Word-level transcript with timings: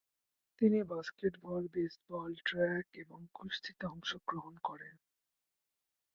তিনি 0.61 0.79
basketball, 0.83 1.63
baseball, 1.67 2.31
track 2.45 2.87
এবং 2.95 3.19
কুস্তিতে 3.33 3.85
অংশগ্রহণ 3.87 4.53
করেন। 4.63 4.95